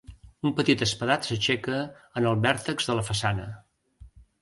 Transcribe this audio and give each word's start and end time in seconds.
Un 0.49 0.53
petit 0.59 0.81
espadat 0.85 1.29
s'aixeca 1.29 1.83
en 2.23 2.31
el 2.33 2.43
vèrtex 2.49 2.91
de 2.91 2.99
la 3.01 3.07
façana. 3.15 3.51